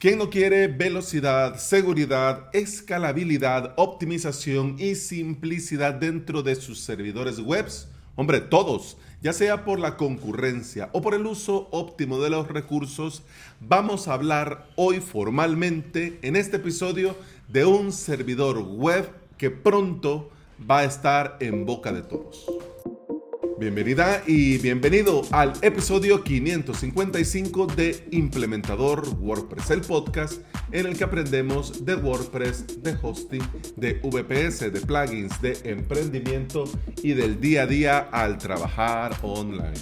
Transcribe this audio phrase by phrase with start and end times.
[0.00, 7.86] ¿Quién no quiere velocidad, seguridad, escalabilidad, optimización y simplicidad dentro de sus servidores webs?
[8.16, 13.24] Hombre, todos, ya sea por la concurrencia o por el uso óptimo de los recursos,
[13.60, 17.14] vamos a hablar hoy formalmente en este episodio
[17.48, 19.06] de un servidor web
[19.36, 20.30] que pronto
[20.68, 22.46] va a estar en boca de todos.
[23.60, 30.40] Bienvenida y bienvenido al episodio 555 de Implementador WordPress, el podcast
[30.72, 33.42] en el que aprendemos de WordPress, de hosting,
[33.76, 36.64] de VPS, de plugins, de emprendimiento
[37.02, 39.74] y del día a día al trabajar online.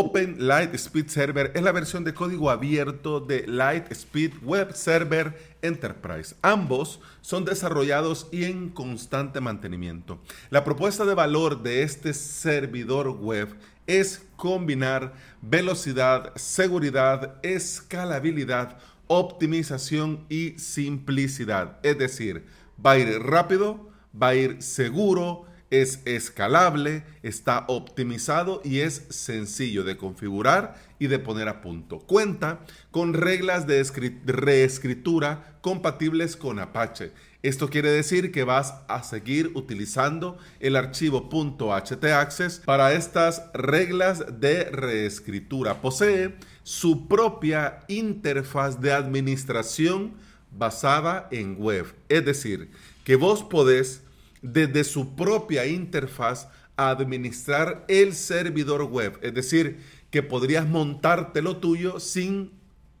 [0.00, 6.36] Open Lightspeed Server es la versión de código abierto de Lightspeed Web Server Enterprise.
[6.40, 10.20] Ambos son desarrollados y en constante mantenimiento.
[10.50, 13.56] La propuesta de valor de este servidor web
[13.88, 21.80] es combinar velocidad, seguridad, escalabilidad, optimización y simplicidad.
[21.82, 22.46] Es decir,
[22.86, 29.84] va a ir rápido, va a ir seguro, es escalable, está optimizado y es sencillo
[29.84, 32.00] de configurar y de poner a punto.
[32.00, 33.84] Cuenta con reglas de
[34.24, 37.12] reescritura compatibles con Apache.
[37.42, 44.64] Esto quiere decir que vas a seguir utilizando el archivo .htaccess para estas reglas de
[44.64, 45.80] reescritura.
[45.80, 50.14] Posee su propia interfaz de administración
[50.50, 51.86] basada en web.
[52.08, 52.70] Es decir,
[53.04, 54.02] que vos podés
[54.42, 59.18] desde su propia interfaz administrar el servidor web.
[59.22, 59.78] Es decir,
[60.10, 62.52] que podrías montarte lo tuyo sin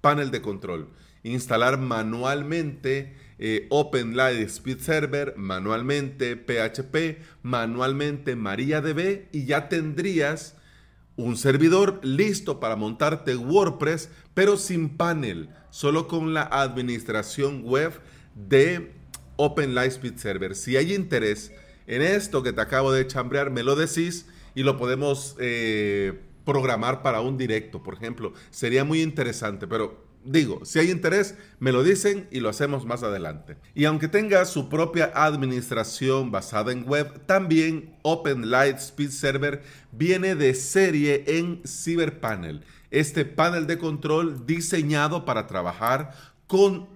[0.00, 0.88] panel de control.
[1.22, 3.68] Instalar manualmente eh,
[4.46, 10.56] Speed Server, manualmente PHP, manualmente MariaDB y ya tendrías
[11.16, 17.92] un servidor listo para montarte WordPress, pero sin panel, solo con la administración web
[18.34, 18.92] de
[19.36, 20.54] Open Lightspeed Server.
[20.54, 21.52] Si hay interés
[21.86, 27.02] en esto que te acabo de chambrear, me lo decís y lo podemos eh, programar
[27.02, 28.32] para un directo, por ejemplo.
[28.50, 33.02] Sería muy interesante, pero digo, si hay interés, me lo dicen y lo hacemos más
[33.02, 33.56] adelante.
[33.74, 39.62] Y aunque tenga su propia administración basada en web, también Open Lightspeed Server
[39.92, 42.62] viene de serie en CyberPanel.
[42.90, 46.12] Este panel de control diseñado para trabajar
[46.46, 46.88] con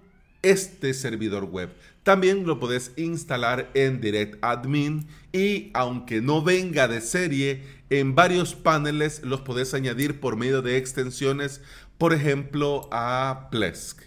[0.42, 1.70] este servidor web.
[2.02, 8.54] También lo puedes instalar en Direct Admin y aunque no venga de serie, en varios
[8.54, 11.60] paneles los puedes añadir por medio de extensiones,
[11.98, 14.00] por ejemplo a Plesk.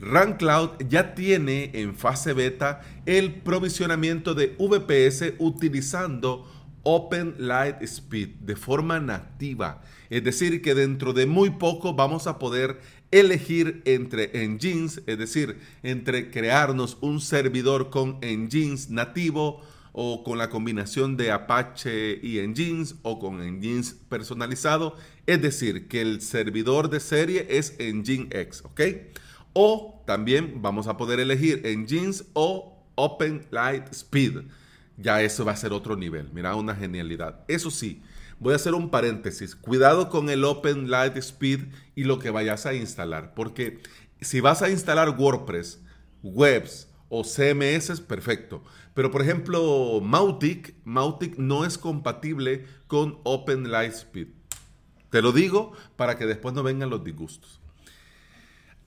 [0.00, 6.46] RunCloud ya tiene en fase beta el provisionamiento de VPS utilizando
[6.84, 9.82] Open Light Speed de forma nativa.
[10.10, 15.58] Es decir, que dentro de muy poco vamos a poder elegir entre engines, es decir,
[15.82, 22.96] entre crearnos un servidor con engines nativo o con la combinación de Apache y engines
[23.02, 24.96] o con engines personalizado,
[25.26, 28.80] es decir, que el servidor de serie es Nginx, ¿ok?
[29.54, 34.42] O también vamos a poder elegir engines o Open Light Speed.
[34.96, 37.44] Ya eso va a ser otro nivel, mira, una genialidad.
[37.48, 38.02] Eso sí,
[38.40, 39.56] Voy a hacer un paréntesis.
[39.56, 43.34] Cuidado con el Open Light Speed y lo que vayas a instalar.
[43.34, 43.80] Porque
[44.20, 45.80] si vas a instalar WordPress,
[46.22, 48.62] webs o CMS, perfecto.
[48.94, 54.28] Pero por ejemplo, Mautic, Mautic no es compatible con Open Light Speed.
[55.10, 57.60] Te lo digo para que después no vengan los disgustos.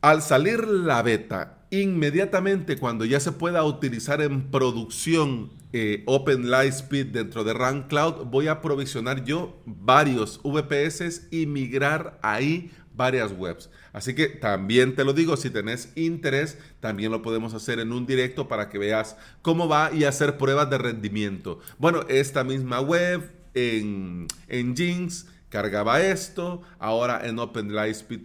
[0.02, 7.08] Al salir la beta, inmediatamente cuando ya se pueda utilizar en producción eh, Open Lightspeed
[7.08, 13.70] dentro de Run Cloud, voy a provisionar yo varios VPS y migrar ahí varias webs.
[13.94, 18.06] Así que también te lo digo, si tenés interés, también lo podemos hacer en un
[18.06, 21.60] directo para que veas cómo va y hacer pruebas de rendimiento.
[21.78, 28.22] Bueno, esta misma web en, en Jinx cargaba esto, ahora en Open Lightspeed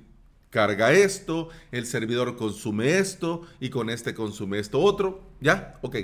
[0.50, 5.22] carga esto, el servidor consume esto y con este consume esto otro.
[5.40, 5.78] ¿Ya?
[5.82, 5.96] Ok.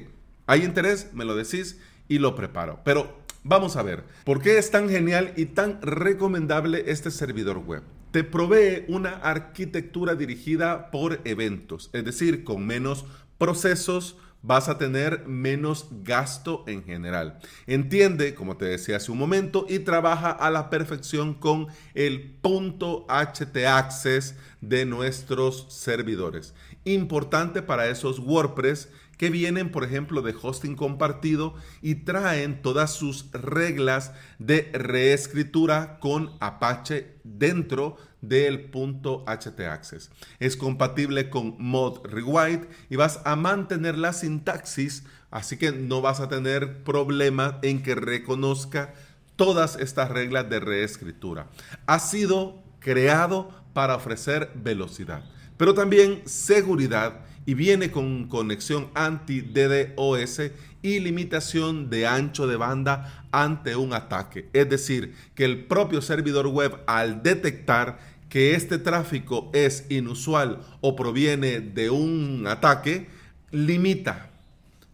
[0.47, 1.12] ¿Hay interés?
[1.12, 1.79] Me lo decís
[2.09, 2.81] y lo preparo.
[2.85, 7.83] Pero vamos a ver, ¿por qué es tan genial y tan recomendable este servidor web?
[8.11, 13.06] Te provee una arquitectura dirigida por eventos, es decir, con menos
[13.39, 17.39] procesos, vas a tener menos gasto en general.
[17.67, 23.06] Entiende, como te decía hace un momento, y trabaja a la perfección con el punto
[23.09, 26.55] htaccess de nuestros servidores.
[26.85, 28.88] Importante para esos WordPress
[29.19, 36.32] que vienen, por ejemplo, de hosting compartido y traen todas sus reglas de reescritura con
[36.41, 40.11] Apache dentro del punto htaccess.
[40.38, 46.20] Es compatible con mod rewrite y vas a mantener la sintaxis, así que no vas
[46.20, 48.94] a tener problema en que reconozca
[49.37, 51.49] todas estas reglas de reescritura.
[51.87, 55.25] Ha sido creado para ofrecer velocidad,
[55.57, 60.53] pero también seguridad y viene con conexión anti-DDoS
[60.83, 64.49] y limitación de ancho de banda ante un ataque.
[64.53, 67.99] Es decir, que el propio servidor web al detectar
[68.29, 73.09] que este tráfico es inusual o proviene de un ataque,
[73.51, 74.31] limita.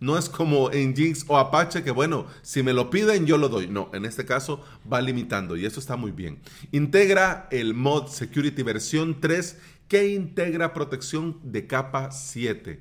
[0.00, 3.48] No es como en Jinx o Apache que, bueno, si me lo piden yo lo
[3.48, 3.66] doy.
[3.66, 6.38] No, en este caso va limitando y eso está muy bien.
[6.70, 9.58] Integra el mod Security versión 3
[9.88, 12.80] que integra protección de capa 7.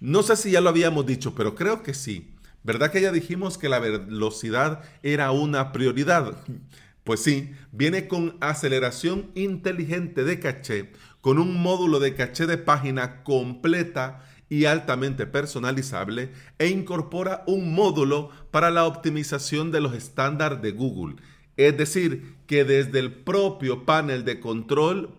[0.00, 2.30] No sé si ya lo habíamos dicho, pero creo que sí.
[2.62, 6.36] ¿Verdad que ya dijimos que la velocidad era una prioridad?
[7.04, 13.22] Pues sí, viene con aceleración inteligente de caché, con un módulo de caché de página
[13.22, 14.24] completa
[14.54, 16.30] y altamente personalizable
[16.60, 21.16] e incorpora un módulo para la optimización de los estándares de Google.
[21.56, 25.10] Es decir, que desde el propio panel de control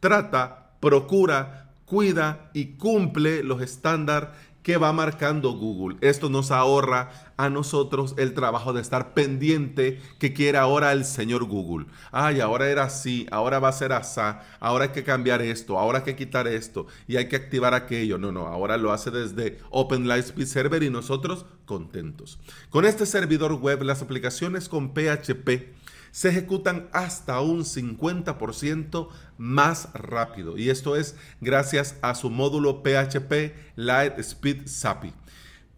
[0.00, 4.28] trata procura, cuida y cumple los estándares
[4.64, 5.98] que va marcando Google.
[6.00, 11.44] Esto nos ahorra a nosotros el trabajo de estar pendiente que quiere ahora el señor
[11.44, 11.86] Google.
[12.10, 14.20] Ay, ahora era así, ahora va a ser así,
[14.60, 18.16] ahora hay que cambiar esto, ahora hay que quitar esto y hay que activar aquello.
[18.16, 22.38] No, no, ahora lo hace desde Open Lightspeed Server y nosotros contentos.
[22.70, 25.74] Con este servidor web, las aplicaciones con PHP
[26.14, 30.56] se ejecutan hasta un 50% más rápido.
[30.56, 35.12] Y esto es gracias a su módulo PHP Lightspeed SAPI.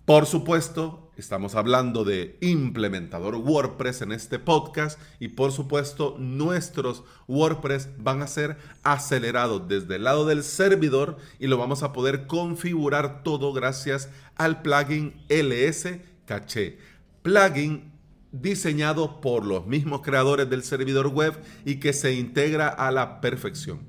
[0.05, 7.89] Por supuesto, estamos hablando de implementador WordPress en este podcast y por supuesto nuestros WordPress
[7.97, 13.23] van a ser acelerados desde el lado del servidor y lo vamos a poder configurar
[13.23, 16.79] todo gracias al plugin LS Caché.
[17.23, 17.96] Plugin
[18.41, 21.35] diseñado por los mismos creadores del servidor web
[21.65, 23.81] y que se integra a la perfección.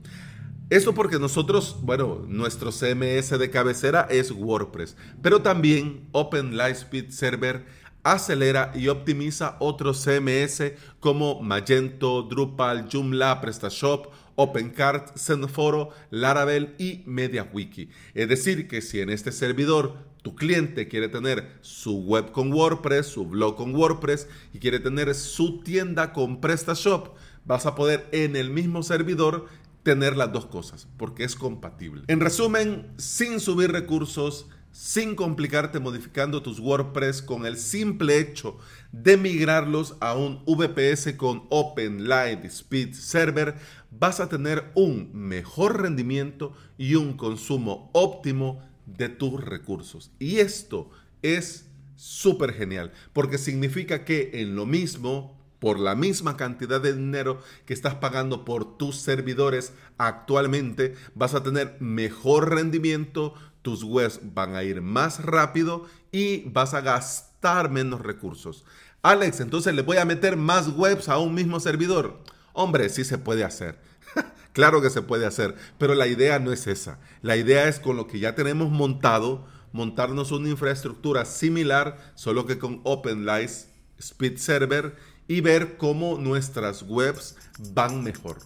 [0.70, 7.66] Esto porque nosotros, bueno, nuestro CMS de cabecera es WordPress, pero también Open Lightspeed Server
[8.04, 17.90] acelera y optimiza otros CMS como Magento, Drupal, Joomla, PrestaShop, OpenCart, Sendforo, Laravel y MediaWiki.
[18.14, 19.98] Es decir, que si en este servidor
[20.28, 25.16] tu cliente quiere tener su web con WordPress, su blog con WordPress y quiere tener
[25.16, 27.16] su tienda con PrestaShop,
[27.46, 29.46] vas a poder en el mismo servidor
[29.84, 32.04] tener las dos cosas porque es compatible.
[32.10, 38.58] En resumen, sin subir recursos, sin complicarte modificando tus WordPress con el simple hecho
[38.92, 42.06] de migrarlos a un VPS con Open
[42.44, 43.56] Speed Server,
[43.92, 50.10] vas a tener un mejor rendimiento y un consumo óptimo de tus recursos.
[50.18, 50.90] Y esto
[51.22, 57.42] es súper genial, porque significa que en lo mismo, por la misma cantidad de dinero
[57.66, 64.56] que estás pagando por tus servidores actualmente, vas a tener mejor rendimiento, tus webs van
[64.56, 68.64] a ir más rápido y vas a gastar menos recursos.
[69.02, 72.20] Alex, entonces le voy a meter más webs a un mismo servidor.
[72.54, 73.80] Hombre, sí se puede hacer.
[74.58, 76.98] Claro que se puede hacer, pero la idea no es esa.
[77.22, 82.58] La idea es con lo que ya tenemos montado, montarnos una infraestructura similar, solo que
[82.58, 83.68] con OpenLice
[84.00, 84.96] Speed Server
[85.28, 87.36] y ver cómo nuestras webs
[87.76, 88.38] van mejor.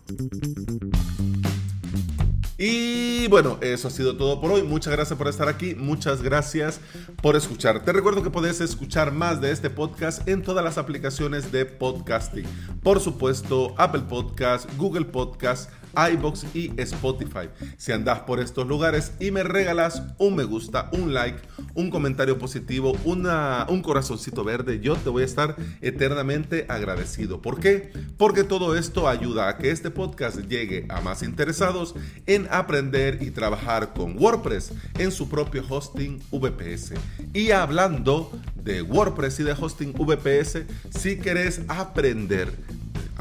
[2.58, 4.64] Y bueno, eso ha sido todo por hoy.
[4.64, 5.76] Muchas gracias por estar aquí.
[5.76, 6.82] Muchas gracias
[7.22, 7.86] por escuchar.
[7.86, 12.46] Te recuerdo que puedes escuchar más de este podcast en todas las aplicaciones de podcasting.
[12.84, 15.72] Por supuesto, Apple Podcast, Google Podcast,
[16.14, 17.50] iBox y Spotify.
[17.78, 21.40] Si andas por estos lugares y me regalas un me gusta, un like,
[21.74, 27.42] un comentario positivo, una, un corazoncito verde, yo te voy a estar eternamente agradecido.
[27.42, 27.92] ¿Por qué?
[28.18, 31.96] Porque todo esto ayuda a que este podcast llegue a más interesados
[32.26, 36.94] en aprender y trabajar con WordPress en su propio hosting VPS.
[37.34, 42.52] Y hablando de WordPress y de hosting VPS, si querés aprender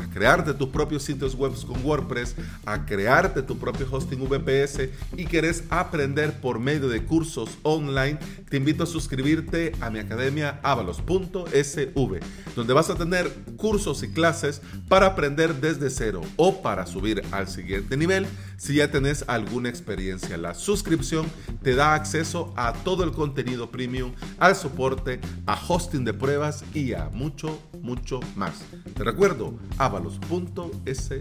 [0.01, 5.27] a crearte tus propios sitios web con WordPress, a crearte tu propio hosting VPS y
[5.27, 12.21] querés aprender por medio de cursos online, te invito a suscribirte a mi academia avalos.sv,
[12.57, 17.49] donde vas a tener cursos y clases para aprender desde cero o para subir al
[17.49, 18.27] siguiente nivel
[18.57, 20.37] si ya tenés alguna experiencia.
[20.37, 21.27] La suscripción
[21.63, 26.95] te da acceso a todo el contenido premium, al soporte, a hosting de pruebas y
[26.95, 28.63] a mucho, mucho más.
[28.95, 31.21] Te recuerdo, avalos.sv.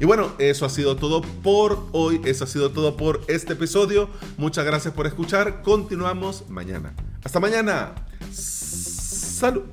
[0.00, 4.08] Y bueno, eso ha sido todo por hoy, eso ha sido todo por este episodio.
[4.36, 5.62] Muchas gracias por escuchar.
[5.62, 6.94] Continuamos mañana.
[7.24, 7.94] Hasta mañana.
[8.30, 9.64] Salud.